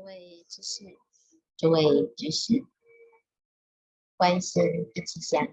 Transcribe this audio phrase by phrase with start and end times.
[0.00, 0.98] 各位居士，
[1.58, 2.64] 诸位居士，
[4.16, 4.62] 观心
[4.94, 5.46] 一起香，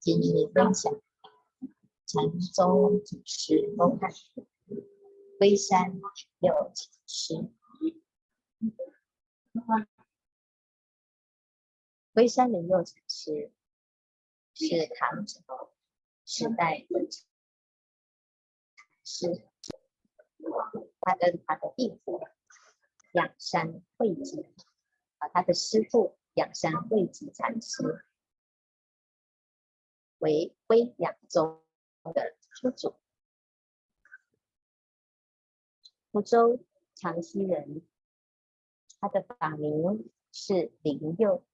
[0.00, 1.00] 今日分享
[2.06, 4.10] 禅宗祖师公案，
[5.38, 6.02] 龟山灵
[6.40, 7.52] 祐禅师。
[12.12, 13.52] 龟山灵祐禅师
[14.54, 15.70] 是唐朝
[16.24, 17.24] 时代的禅
[19.04, 19.46] 师，
[21.00, 22.00] 他跟他的弟子。
[23.12, 24.44] 仰山慧寂
[25.18, 28.04] 啊，他的师父仰山慧寂禅师
[30.18, 31.62] 为龟养州
[32.14, 32.94] 的初祖，
[36.10, 37.86] 福州长溪人，
[39.00, 41.44] 他的法名是灵佑。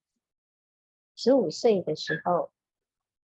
[1.17, 2.53] 十五岁的时候，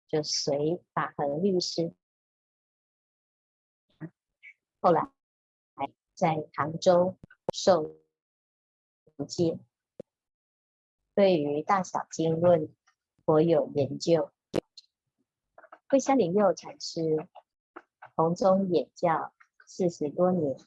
[0.07, 1.93] 就随法恒律师，
[4.81, 5.09] 后来
[6.13, 7.17] 在杭州
[7.53, 7.95] 受。
[9.25, 9.59] 戒，
[11.15, 12.73] 对于大小经论
[13.25, 14.31] 颇有研究。
[15.89, 17.27] 龟山灵祐禅师
[18.15, 19.33] 弘宗演教
[19.65, 20.57] 四十多年，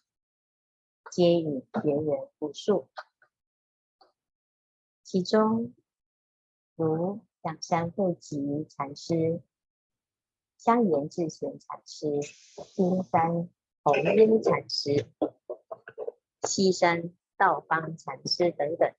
[1.10, 2.88] 接引别人无数，
[5.02, 5.74] 其中
[6.74, 9.42] 如仰山慧集禅师、
[10.56, 12.20] 香严智贤禅师、
[12.74, 13.48] 金山
[13.82, 15.06] 弘英禅师、
[16.42, 17.14] 西山。
[17.40, 18.94] 道方禅师等等，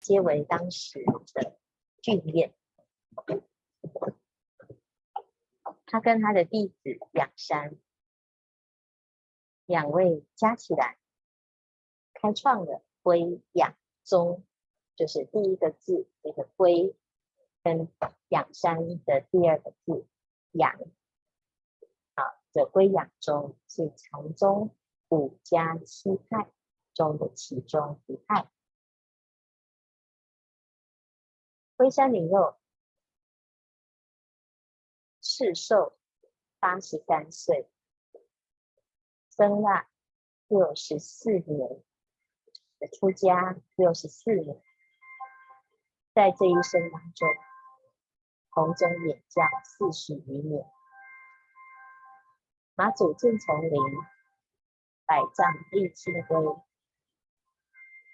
[0.00, 1.58] 皆为当时的
[2.00, 2.50] 俊砚。
[5.84, 7.76] 他跟他的弟子仰山
[9.66, 10.96] 两位加起来，
[12.14, 14.42] 开创了龟养宗，
[14.96, 16.96] 就是第一个字那个龟，
[17.62, 17.86] 跟
[18.30, 20.06] 仰山的第二个字
[20.52, 20.72] 养，
[22.14, 24.74] 啊，这龟养宗是禅宗
[25.10, 26.50] 五家七派。
[26.94, 28.50] 中的其中一派，
[31.76, 32.56] 龟山灵祐
[35.22, 35.98] 世寿
[36.58, 37.70] 八十三岁，
[39.30, 39.88] 生腊
[40.48, 41.82] 六十四年
[42.78, 44.62] 的出家六十四年，
[46.14, 47.28] 在这一生当中，
[48.50, 50.70] 弘宗演教四十余年，
[52.74, 53.80] 马祖净丛林，
[55.06, 56.62] 百丈立清规。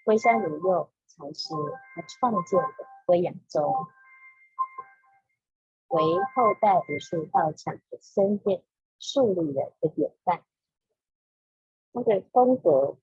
[0.09, 1.55] 龟山灵祐禅师
[1.95, 3.75] 他创建的龟养宗，
[5.89, 6.03] 为
[6.35, 8.65] 后代武术道场的僧院
[8.99, 10.43] 树立了一个典范。
[11.93, 12.97] 他的风格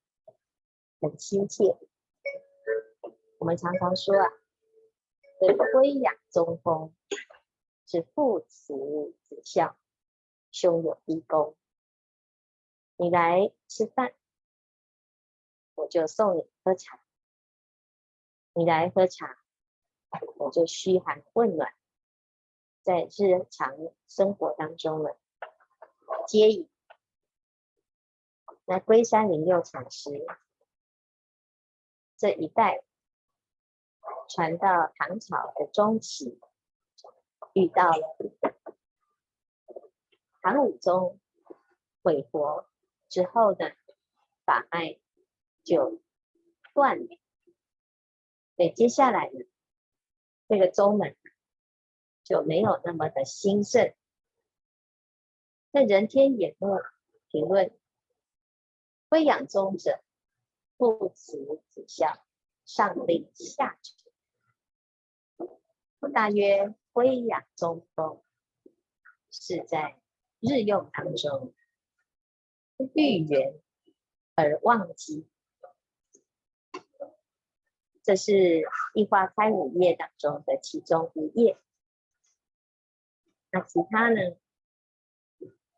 [1.00, 1.78] 很亲切，
[3.38, 4.28] 我们常常说啊，
[5.42, 6.92] 这龟养宗风
[7.86, 8.74] 是父慈
[9.22, 9.78] 子孝，
[10.50, 11.56] 兄友弟恭。
[12.98, 14.12] 你来吃饭。
[15.76, 17.00] 我就送你喝茶，
[18.54, 19.38] 你来喝茶，
[20.38, 21.74] 我就嘘寒问暖，
[22.82, 23.76] 在日常
[24.08, 25.10] 生活当中呢，
[26.28, 26.70] 接引。
[28.66, 30.26] 那龟山灵佑禅师
[32.18, 32.84] 这一代
[34.28, 36.40] 传到唐朝的中期，
[37.54, 38.18] 遇到了
[40.42, 41.20] 唐武宗
[42.02, 42.68] 毁佛
[43.08, 43.76] 之后的
[44.46, 45.00] 法脉。
[45.66, 46.02] 就
[46.74, 47.20] 断了，
[48.56, 49.46] 对，接下来呢，
[50.48, 51.18] 这个宗门
[52.24, 53.94] 就没有那么的兴盛。
[55.72, 56.78] 那人天演目
[57.28, 57.78] 评论：
[59.10, 60.02] 微养宗者，
[60.78, 62.24] 父慈子孝，
[62.64, 64.06] 上令下传。
[66.14, 68.22] 大约龟养宗风
[69.32, 70.00] 是在
[70.40, 71.56] 日用当中
[72.94, 73.60] 欲缘
[74.36, 75.28] 而忘机。
[78.06, 78.32] 这是
[78.94, 81.58] 《一花开五页》当中的其中一页。
[83.50, 84.38] 那其他呢？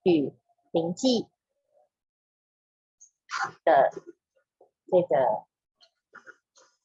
[0.04, 0.34] 与
[0.72, 1.30] 临济
[3.64, 3.92] 的
[4.88, 5.46] 这个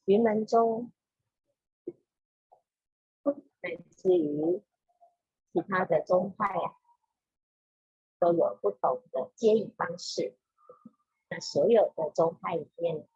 [0.04, 0.92] 云门宗，
[3.24, 4.62] 乃至于
[5.52, 6.76] 其他的宗派啊，
[8.20, 10.36] 都有不同的接引方式。
[11.28, 13.08] 那所有的宗派里面。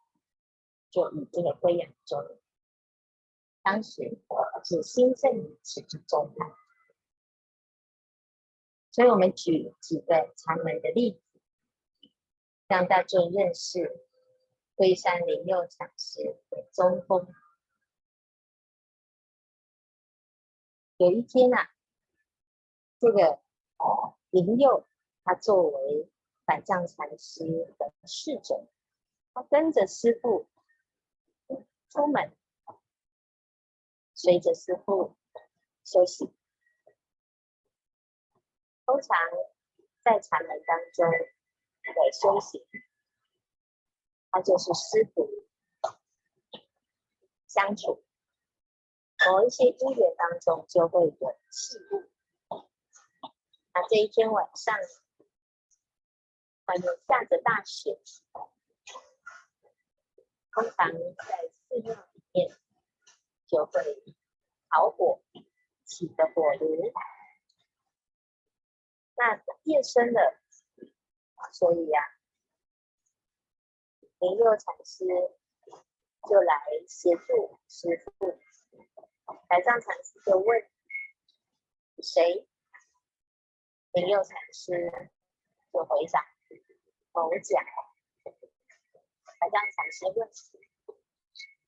[0.97, 2.39] 就以这个龟养宗，
[3.61, 4.17] 当时
[4.63, 6.51] 是兴盛一时之宗派，
[8.89, 12.09] 所以我们举几个禅门的例子，
[12.67, 14.07] 让大众认识
[14.73, 17.31] 龟山灵佑禅师的宗风。
[20.97, 21.69] 有一天啊，
[22.97, 23.39] 这个
[24.31, 24.87] 灵佑
[25.23, 26.09] 他作为
[26.43, 27.45] 百丈禅师
[27.77, 28.67] 的侍者，
[29.35, 30.47] 他跟着师父。
[31.89, 32.35] 出门，
[34.13, 35.15] 随着师父
[35.83, 36.33] 休息。
[38.85, 39.17] 通常
[40.01, 42.65] 在禅门当中的修行，
[44.31, 45.47] 它就是师徒
[47.47, 48.03] 相处，
[49.25, 52.09] 某一些因缘当中就会有契物。
[53.73, 54.75] 那这一天晚上，
[56.65, 57.99] 外面下着大雪。
[60.51, 62.49] 通常在寺庙里面
[63.47, 64.03] 就会
[64.69, 65.21] 烤火，
[65.83, 66.93] 起的火炉。
[69.15, 70.39] 那夜深了，
[71.51, 72.07] 所以呀、啊，
[74.19, 75.05] 灵佑禅师
[76.29, 76.53] 就来
[76.87, 78.39] 协助师父。
[79.49, 80.69] 台藏禅师就问
[82.01, 82.47] ：“谁？”
[83.93, 85.09] 灵佑禅师
[85.73, 86.25] 就回答
[87.11, 87.61] ：“某甲。”
[89.39, 90.29] 台藏禅师问：“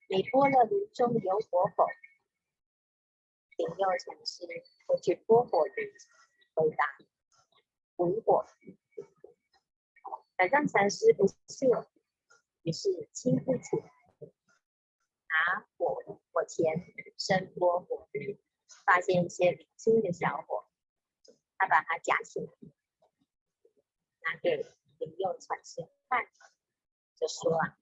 [0.09, 1.85] 你拨了炉中有火否？”
[3.57, 4.45] 灵佑禅师
[4.88, 5.73] 会去拨火炉，
[6.56, 6.97] 回答
[7.97, 8.45] ：“无火。”
[10.35, 11.69] 台藏禅师不信，
[12.63, 13.83] 于是亲自去
[15.27, 16.01] 拿火
[16.31, 16.85] 火钳，
[17.17, 18.38] 深拨火炉，
[18.85, 20.65] 发现一些零星的小火，
[21.57, 22.47] 他把它夹起来，
[24.21, 24.65] 拿给
[24.97, 26.25] 灵佑禅师看。
[27.15, 27.77] 就说啊，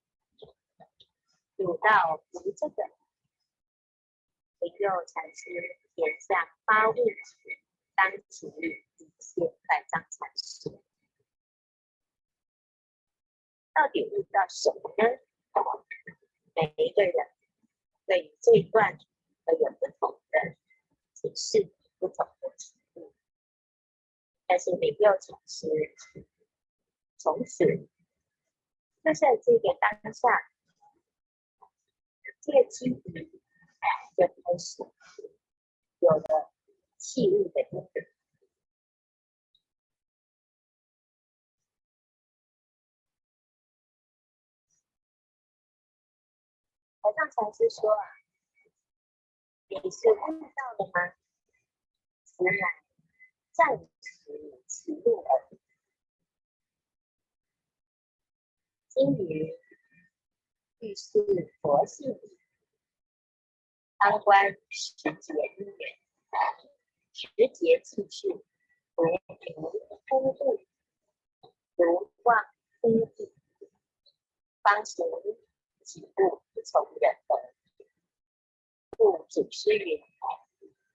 [1.58, 2.84] 煮到不这个，
[4.60, 5.50] 灵佑禅师
[5.96, 6.96] 点下发物，
[7.96, 10.70] 当即一切百丈禅师。
[13.74, 15.04] 到底悟到什么呢？
[16.54, 17.32] 每一个人
[18.06, 19.00] 对于这一段
[19.44, 20.56] 都有不同的
[21.14, 23.16] 解释，不同的体悟。
[24.46, 25.68] 但是灵佑禅师
[27.18, 27.90] 从此。
[29.04, 30.52] 就在这个当下，
[32.48, 33.30] 这个机缘
[34.16, 34.82] 就开始
[36.00, 36.54] 有了
[36.96, 38.10] 契物的因缘。
[47.02, 47.94] 台藏禅师说，
[49.68, 51.16] 你是悟到了吗？
[52.24, 52.52] 此乃
[53.52, 55.60] 暂时契物而已。
[58.88, 59.54] 今于
[60.80, 61.20] 欲示
[61.62, 62.18] 佛性，
[64.00, 65.98] 当观时节因缘，
[67.14, 69.56] 时节契事，如云
[70.08, 70.60] 空雾，
[71.76, 72.46] 如望
[72.82, 73.34] 非地，
[74.62, 75.06] 方行
[75.84, 77.38] 几步从人等，
[78.98, 80.02] 故祖师云：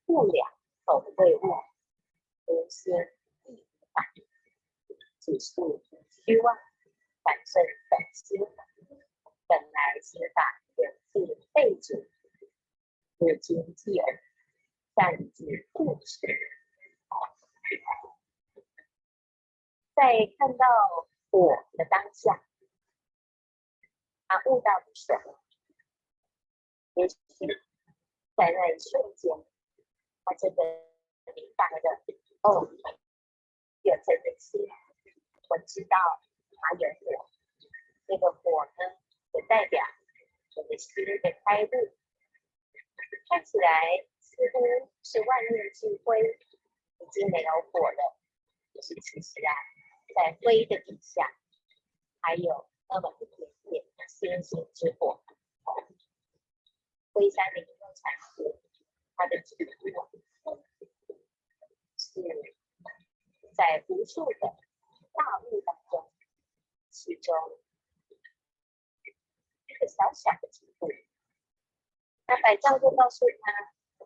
[0.06, 0.52] 物两
[0.84, 1.40] 口为物，
[2.46, 2.94] 无心
[3.44, 4.12] 亦无法，
[5.18, 5.50] 只是
[6.24, 6.56] 虚妄。
[7.24, 8.36] 反胜本心，
[9.46, 10.41] 本来心法源自背景，
[13.22, 14.20] 如今继而
[14.96, 16.18] 暂自故事。
[19.94, 20.66] 在看到
[21.30, 22.42] 火的当下，
[24.26, 25.38] 他悟到的什么？
[26.94, 27.14] 也许
[28.34, 29.30] 在那一瞬间，
[30.24, 30.64] 他真的
[31.36, 32.02] 明白了。
[32.42, 32.66] 哦，
[33.82, 34.60] 有这个心，
[35.48, 35.96] 我知道。
[36.64, 37.28] 还有火，
[38.06, 38.72] 这个火呢，
[39.32, 39.84] 就代表
[40.56, 41.68] 我的心的开悟。
[43.28, 46.20] 看起来似乎是万念俱灰，
[46.98, 48.18] 已经没有火了。
[48.74, 49.52] 可是其实啊，
[50.14, 51.30] 在灰的底下，
[52.20, 55.22] 还有那么一点点星星之火。
[57.12, 58.60] 灰山灵佑禅师，
[59.16, 59.66] 他的体悟
[61.96, 62.22] 是
[63.54, 64.40] 在无数的
[65.12, 66.10] 大雾当中。
[66.90, 67.34] 其中
[69.66, 70.88] 一个小小的体悟，
[72.32, 73.52] 那百丈就告诉他，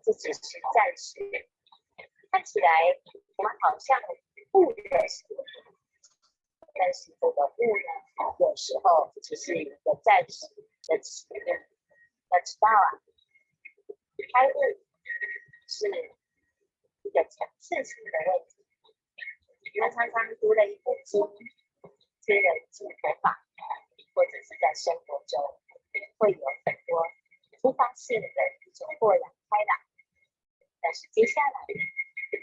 [0.03, 1.15] 这只是暂时。
[2.33, 2.69] 看起来
[3.37, 4.03] 我们好像
[4.51, 5.45] 悟的时候，
[6.75, 10.49] 但是这个悟呢，有时候只是一个暂时
[10.89, 11.37] 的体悟。
[12.35, 12.99] 要知道啊，
[14.35, 14.59] 开悟
[15.69, 15.87] 是
[17.03, 18.67] 一个层次性的问题。
[19.79, 21.23] 他常常读了一部经。
[22.27, 23.47] 听人听佛法，
[24.13, 25.39] 或者是在生活中
[26.19, 27.07] 会有很多
[27.67, 28.29] 突发性的
[28.65, 29.81] 一种豁然开朗，
[30.81, 31.67] 但是接下来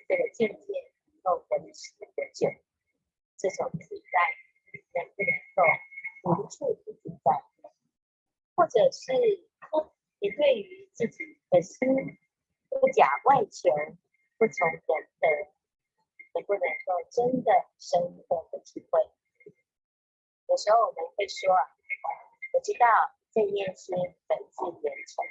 [0.06, 0.92] 这个境界
[1.24, 2.50] 能够维持多久，
[3.38, 4.20] 这种自在
[4.92, 5.64] 能不能够
[6.24, 6.92] 无处不
[7.24, 7.42] 在，
[8.54, 9.14] 或者是
[10.20, 11.88] 你对于自己的心
[12.70, 13.70] 不假外求，
[14.38, 14.82] 不从人
[15.22, 15.54] 的，
[16.34, 19.10] 能不能够真的深刻的体会？
[20.50, 21.56] 有时候我们会说，
[22.52, 22.86] 我知道
[23.34, 23.92] 这念是
[24.28, 25.26] 本自圆成，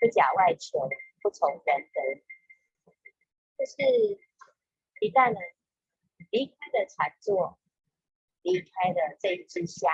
[0.00, 0.88] 不假外求，
[1.20, 2.22] 不从人得。
[3.58, 3.82] 就是
[5.00, 5.40] 一旦呢
[6.30, 7.58] 离开了禅坐，
[8.42, 9.90] 离开了这一支香，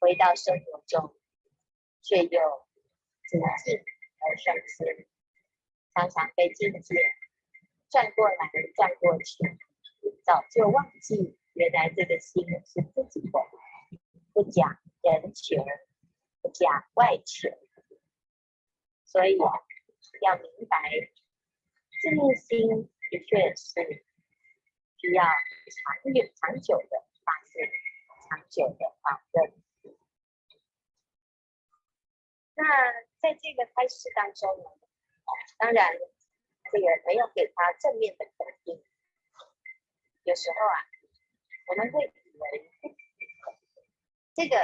[0.00, 1.14] 回到生活中，
[2.02, 2.66] 却又
[3.28, 3.84] 只境
[4.18, 5.06] 而生心，
[5.94, 6.96] 常常被境界
[7.90, 9.56] 转过来转过去，
[10.24, 13.63] 早就忘记原来这个心是自己的，
[14.34, 15.64] 不假人求，
[16.42, 17.48] 不假外求，
[19.04, 20.90] 所以要明白。
[22.02, 24.04] 这颗心的确是
[24.98, 27.70] 需要长远、长久的发现，
[28.28, 29.54] 长久的保证。
[32.56, 34.70] 那在这个开示当中呢，
[35.58, 35.96] 当然
[36.72, 38.84] 这个没有给他正面的肯定。
[40.24, 40.76] 有时候啊，
[41.68, 42.93] 我们会以为
[44.34, 44.56] 这个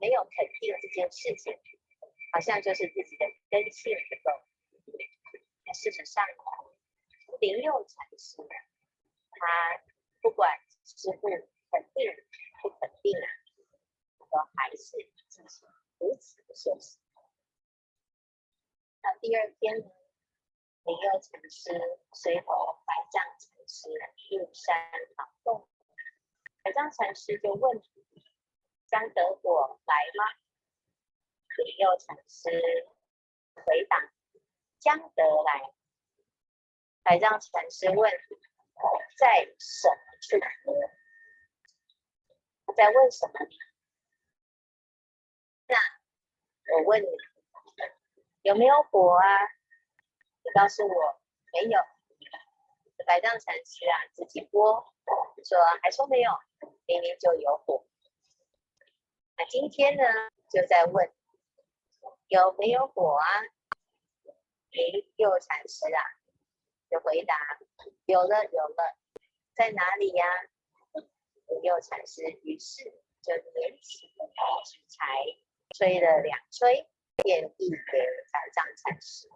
[0.00, 1.56] 没有肯定这件事情，
[2.32, 4.44] 好像就是自己的根性不够。
[5.64, 6.24] 那事实上，
[7.40, 8.36] 灵佑禅师，
[9.30, 9.82] 他
[10.20, 11.28] 不管师父
[11.70, 12.12] 肯定
[12.60, 13.26] 不肯定啊，
[14.18, 15.68] 都还是进行
[15.98, 17.00] 如此的修行。
[19.00, 19.90] 那第二天呢，
[20.82, 21.70] 灵佑禅师
[22.12, 23.88] 随和百丈禅师
[24.36, 25.68] 入山讨洞，
[26.62, 27.82] 百丈禅师就问：
[28.94, 30.38] 江德果来吗？
[31.56, 32.48] 灵佑禅师
[33.66, 33.96] 回答：
[34.78, 35.74] 江德来。
[37.02, 38.08] 百丈禅师问
[39.18, 40.38] ：“在什么处？”
[42.66, 43.32] 他在问什么？
[45.66, 45.76] 那
[46.76, 47.08] 我问你，
[48.42, 49.42] 有没有火啊？
[50.44, 51.20] 你告诉我
[51.52, 51.80] 没有。
[53.04, 54.94] 百丈禅师啊，自己播
[55.44, 56.30] 说还说没有，
[56.86, 57.84] 明明就有火。
[59.48, 60.02] 今天呢，
[60.50, 61.12] 就在问
[62.28, 63.26] 有没有火啊？
[64.70, 66.00] 灵佑禅师啊。
[66.90, 67.34] 就回答
[68.04, 68.96] 有了有了，
[69.54, 70.24] 在哪里呀？
[71.48, 72.84] 灵佑禅师于是
[73.20, 74.30] 就拈起了
[74.64, 75.02] 纸柴，
[75.76, 77.98] 吹了两吹，便递给
[78.30, 79.28] 百丈禅师。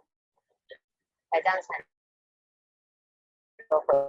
[1.30, 1.86] 百丈禅师
[3.68, 4.08] 回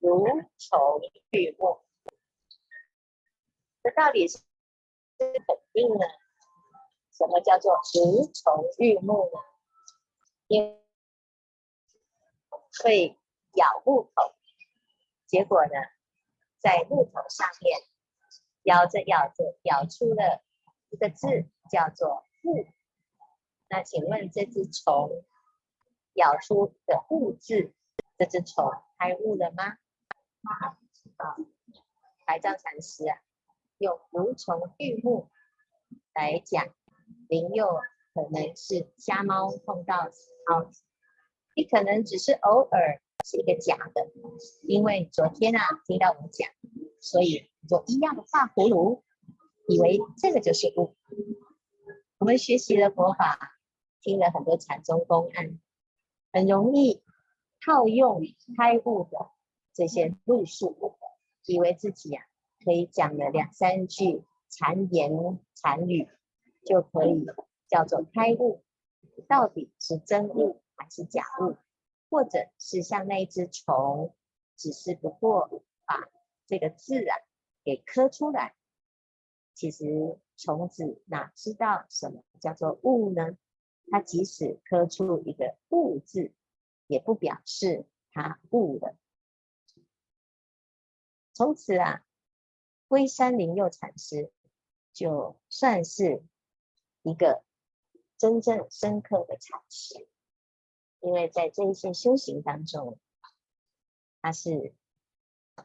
[0.00, 0.26] 如
[0.58, 1.82] 虫遇木。
[3.82, 4.38] 这到底是
[5.46, 6.04] 肯定呢？
[7.12, 9.38] 什么叫做如虫玉木呢？
[10.48, 10.80] 因
[12.82, 13.18] 会
[13.54, 14.34] 咬木头，
[15.26, 15.72] 结果呢，
[16.58, 17.80] 在木头上面
[18.62, 20.42] 咬着咬着，咬出了
[20.90, 22.66] 一个字，叫做“木”。
[23.68, 25.24] 那请问这只虫
[26.14, 27.74] 咬出的“木”字，
[28.18, 29.64] 这只虫开悟了吗？
[30.44, 30.76] 啊，
[32.26, 33.20] 百丈禅师啊，
[33.82, 35.28] 用“如虫遇木”
[36.14, 36.68] 来讲，
[37.28, 37.66] 灵佑
[38.14, 40.84] 可能是瞎猫碰到死耗子。
[41.56, 44.10] 你可能只是偶尔是一个假的，
[44.62, 46.48] 因为昨天啊听到我讲，
[47.00, 49.02] 所以就一样的画葫芦，
[49.66, 50.96] 以为这个就是悟。
[52.18, 53.58] 我们学习了佛法，
[54.00, 55.58] 听了很多禅宗公案，
[56.32, 57.02] 很容易
[57.60, 58.22] 套用
[58.56, 59.30] 开悟的
[59.74, 60.96] 这些路数，
[61.46, 62.24] 以为自己啊
[62.64, 66.08] 可以讲了两三句禅言禅语
[66.64, 67.26] 就可以
[67.68, 68.62] 叫做开悟，
[69.28, 70.62] 到底是真悟？
[70.74, 71.56] 还是假物，
[72.10, 74.14] 或者是像那一只虫，
[74.56, 76.08] 只是不过把
[76.46, 77.16] 这个字啊
[77.62, 78.54] 给刻出来。
[79.54, 83.36] 其实虫子哪知道什么叫做物呢？
[83.90, 86.32] 它即使刻出一个物字，
[86.86, 88.96] 也不表示它悟了。
[91.34, 92.04] 从此啊，
[92.92, 94.30] 龟山灵佑禅师
[94.92, 96.22] 就算是
[97.00, 97.42] 一个
[98.18, 100.06] 真正深刻的禅师。
[101.00, 102.98] 因为在这一些修行当中，
[104.20, 104.74] 他是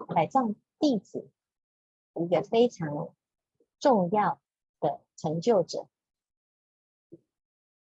[0.08, 1.30] 百丈弟子
[2.14, 3.14] 一个非常
[3.78, 4.40] 重要
[4.80, 5.90] 的成就者。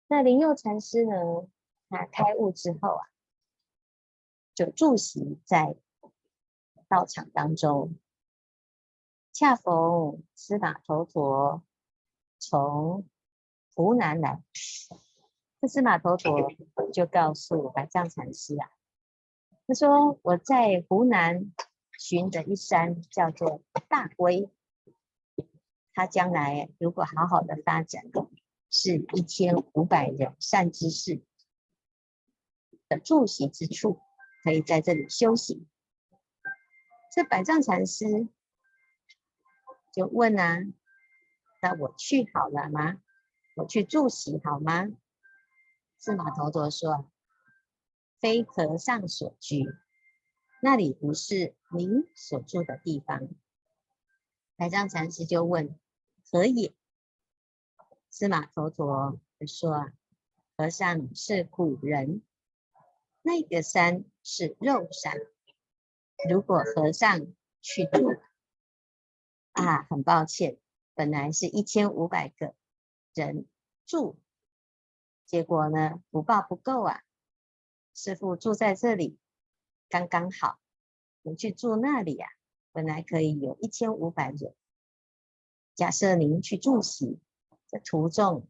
[0.06, 1.46] 那灵佑禅师呢，
[1.90, 3.04] 他开悟之后啊，
[4.54, 5.76] 就住席在
[6.88, 7.98] 道场当中，
[9.34, 11.64] 恰逢司马头陀
[12.38, 13.04] 从
[13.74, 14.40] 湖南来。
[15.60, 16.52] 这司马头陀
[16.92, 18.70] 就告诉百丈禅师啊，
[19.66, 21.52] 他说：“我在湖南
[21.98, 24.48] 寻得一山叫做大威，
[25.94, 28.04] 他将来如果好好的发展，
[28.70, 31.24] 是一千五百人善知识
[32.88, 33.98] 的住席之处，
[34.44, 35.66] 可以在这里修行。”
[37.10, 38.28] 这百丈禅师
[39.94, 40.58] 就问啊
[41.62, 43.00] ：“那我去好了吗？
[43.54, 44.88] 我去住席好吗？
[45.98, 47.08] 司马头陀说
[48.18, 49.64] ：“非和尚所居，
[50.60, 53.28] 那里不是您所住的地方。”
[54.56, 55.78] 百丈禅师就问
[56.28, 56.74] ：“何也？”
[58.10, 59.92] 司马头陀就说
[60.58, 62.22] ：“和尚是古人，
[63.22, 65.20] 那个山是肉山。
[66.28, 68.16] 如果和尚去住，
[69.54, 70.58] 啊，很抱歉，
[70.94, 72.54] 本来是一千五百个
[73.14, 73.46] 人
[73.86, 74.18] 住。”
[75.26, 77.02] 结果呢，福报不够啊！
[77.94, 79.18] 师傅住在这里
[79.88, 80.58] 刚刚好，
[81.22, 82.30] 你去住那里呀、啊？
[82.72, 84.54] 本来可以有一千五百人。
[85.74, 87.18] 假设您去住席，
[87.68, 88.46] 这途中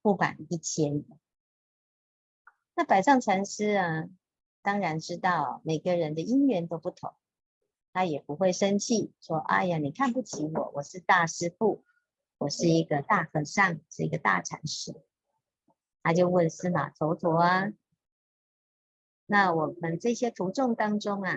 [0.00, 1.04] 不满一千。
[2.74, 4.08] 那百丈禅师啊，
[4.62, 7.14] 当然知道每个人的因缘都不同，
[7.98, 11.84] 他也不会生气，说：“哎呀，你看不起我，我是大师父，
[12.38, 14.94] 我是一个大和尚，是一个大禅师。”
[16.04, 17.72] 他就问司马头陀啊，
[19.26, 21.34] 那我们这些徒众当中啊，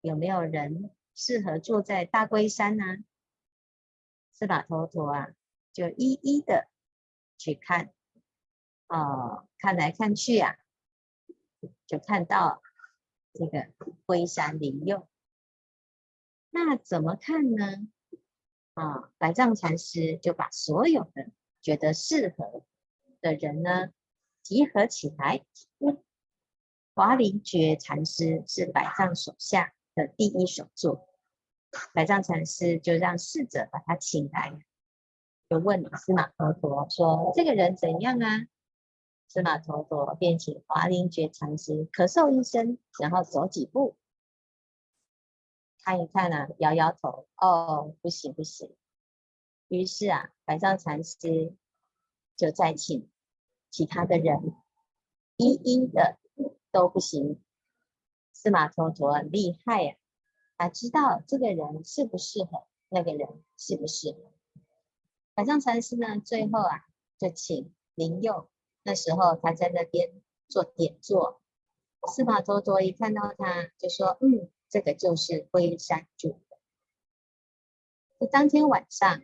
[0.00, 2.84] 有没有人适合住在大龟山呢？
[4.32, 5.28] 司马头陀啊，
[5.74, 6.70] 就一一的
[7.36, 7.92] 去看，
[8.88, 10.56] 哦，看来看去啊，
[11.86, 12.62] 就看到
[13.34, 13.70] 这个
[14.06, 15.06] 龟山灵佑。
[16.66, 17.88] 那怎么看呢？
[18.74, 21.30] 啊、百丈禅师就把所有的
[21.62, 22.64] 觉得适合
[23.20, 23.90] 的人呢，
[24.42, 25.44] 集合起来，
[26.94, 31.08] 华林觉禅师是百丈手下的第一首座。
[31.94, 34.58] 百丈禅师就让侍者把他请来，
[35.48, 38.46] 就问司马陀陀说：“这个人怎样啊？”
[39.28, 43.96] 司马陀陀便请华林觉禅师咳嗽一声，然后走几步，
[45.88, 48.76] 看一看啊，摇摇头，哦，不行不行。
[49.68, 51.56] 于是啊，百丈禅师
[52.36, 53.08] 就再请。
[53.70, 54.54] 其他的人
[55.38, 56.18] 一一的
[56.70, 57.42] 都不行。
[58.34, 59.96] 司马头陀厉害呀、
[60.56, 64.18] 啊，他知道这个人适不适合，那个人适不适合。
[65.32, 66.84] 百丈禅师呢，最后啊
[67.18, 68.50] 就请灵佑，
[68.82, 71.40] 那时候他在那边做点坐。
[72.06, 76.58] 司马头陀一看到他，就说：“嗯，这个就是龟山住的。”
[78.20, 79.22] 就当天晚上，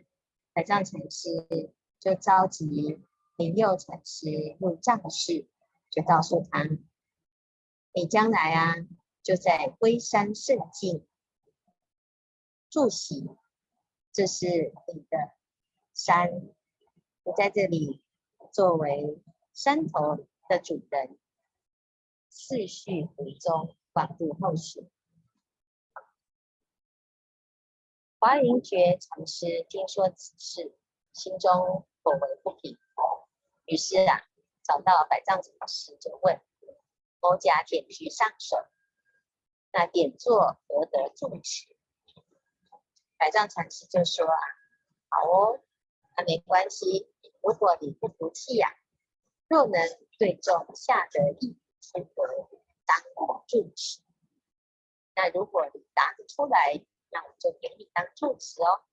[0.53, 3.01] 百丈禅师就召集。
[3.37, 5.45] 灵佑禅师入藏室，
[5.89, 6.63] 就告诉他
[7.91, 8.75] ：“你将来啊，
[9.23, 11.05] 就在龟山圣境
[12.69, 13.29] 住席，
[14.13, 15.33] 这是你的
[15.93, 16.31] 山，
[17.25, 18.01] 你在这里
[18.53, 21.17] 作为山头的主人，
[22.31, 24.89] 世续无终，广度后世。”
[28.25, 30.75] 华林觉禅师听说此事，
[31.13, 32.75] 心中颇为不平。
[33.65, 34.23] 于是啊，
[34.63, 36.41] 找到百丈禅师就问
[37.21, 38.57] ：“某甲点具上首，
[39.71, 41.67] 那点座何得住持？”
[43.15, 44.39] 百丈禅师就说：“啊，
[45.09, 45.59] 好哦，
[46.17, 47.07] 那没关系。
[47.43, 48.75] 如果你不服气呀，
[49.47, 49.79] 若能
[50.17, 52.49] 对众下得意，出得
[52.87, 54.01] 当住持。
[55.13, 56.83] 那如果你答得出来，
[57.15, 58.83] 那我就给你当助词哦。”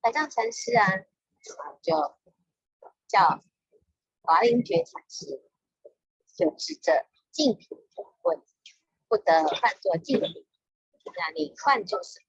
[0.00, 0.86] 百丈禅师啊。
[1.82, 2.16] 就
[3.08, 3.42] 叫
[4.20, 5.42] 华林觉禅师，
[6.36, 7.76] 就指着净瓶
[8.22, 8.40] 问
[9.10, 10.46] ：“不得换作净瓶，
[11.18, 12.26] 那你换作什么？”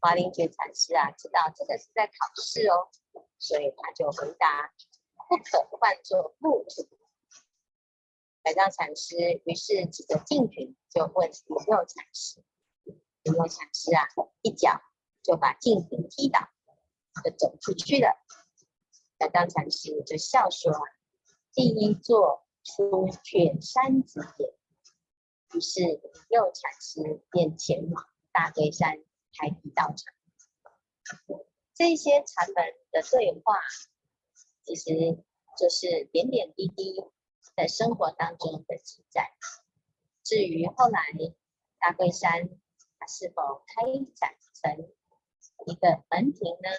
[0.00, 2.88] 华林觉禅师啊，知道这个是在考试哦，
[3.38, 4.72] 所以他就回答
[5.28, 6.88] ：“不可换作木土。”
[8.44, 12.40] 百丈禅师于是指着净瓶就问有没有禅师
[13.24, 14.06] ：“有没有禅师啊，
[14.42, 14.82] 一脚
[15.22, 16.40] 就把净瓶踢倒。”
[17.24, 18.22] 就走出去了。
[19.16, 20.72] 百丈禅师就笑说
[21.54, 24.54] ：“第一座出却山子也。”
[25.54, 28.98] 于是灵佑禅师便前往大龟山
[29.38, 30.12] 开辟道场。
[31.72, 33.54] 这些禅门的对话，
[34.64, 34.92] 其实
[35.56, 37.00] 就是点点滴滴
[37.56, 39.32] 在生活当中的记载。
[40.22, 41.00] 至于后来
[41.78, 42.48] 大龟山
[42.98, 43.82] 它是否开
[44.14, 44.92] 展成
[45.66, 46.70] 一个门庭呢？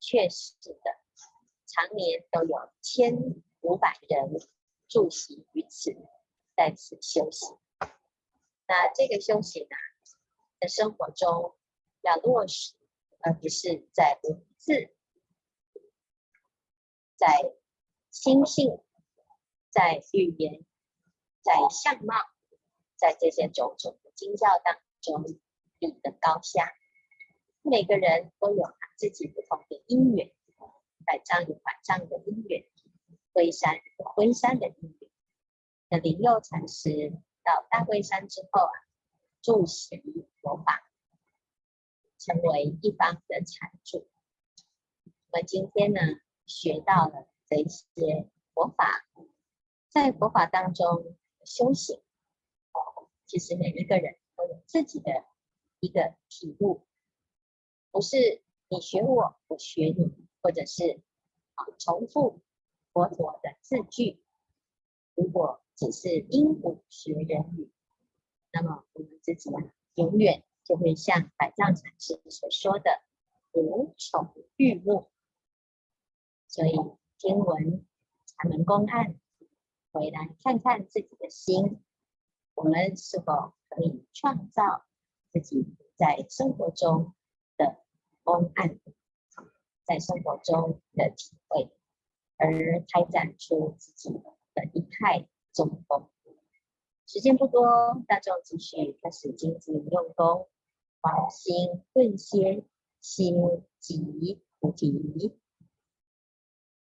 [0.00, 0.98] 确实的，
[1.66, 3.16] 常年都有千
[3.60, 4.40] 五百人
[4.88, 5.96] 住席于此，
[6.56, 7.58] 在此修行。
[8.68, 9.76] 那这个修行啊，
[10.60, 11.56] 在生活中
[12.02, 12.74] 要落实，
[13.20, 14.90] 而不是在文字、
[17.16, 17.52] 在
[18.10, 18.80] 心性、
[19.70, 20.64] 在语言、
[21.42, 22.14] 在相貌、
[22.96, 25.22] 在这些种种的经教当中，
[25.78, 26.72] 理的高下。
[27.62, 28.64] 每个人都有
[28.96, 30.32] 自己不同的因缘，
[31.04, 32.64] 百丈有百丈的因缘，
[33.32, 35.10] 辉山有辉山的因缘。
[35.88, 37.12] 那灵佑禅师
[37.44, 38.72] 到大辉山之后啊，
[39.42, 40.00] 住习
[40.40, 40.88] 佛法，
[42.18, 44.08] 成为一方的禅主。
[45.30, 46.00] 我们今天呢，
[46.46, 49.04] 学到了这些佛法，
[49.96, 52.02] 在佛法当中修行，
[53.24, 55.24] 其实每一个人都有自己的
[55.80, 56.86] 一个体悟。
[57.90, 61.00] 不是你学我，我学你，或者是
[61.54, 62.42] 啊重复
[62.92, 64.22] 佛陀的字句。
[65.14, 67.72] 如果只是鹦鹉学人语，
[68.52, 69.62] 那么我们自己啊，
[69.94, 73.00] 永远就会像百丈禅师所说的
[73.52, 75.10] 无宠欲目。
[76.48, 76.76] 所以
[77.16, 77.86] 听闻
[78.26, 79.18] 禅门公案，
[79.96, 81.80] 回来看看自己的心，
[82.54, 84.84] 我们是否可以创造
[85.32, 87.14] 自己在生活中
[87.56, 87.82] 的。
[88.22, 88.80] 公案，
[89.84, 91.70] 在生活中的体会，
[92.36, 94.10] 而开展出自己
[94.52, 96.10] 的一派宗风。
[97.06, 100.48] 时间不多，大众继续开始精进用功，
[101.00, 102.64] 发心顿歇，
[103.00, 103.36] 心
[103.78, 105.38] 即菩提。